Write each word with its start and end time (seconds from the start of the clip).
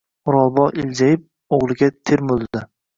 O’rolboy 0.31 0.73
iljayib, 0.85 1.29
o‘g‘liga 1.61 1.95
termuldi 2.01 2.69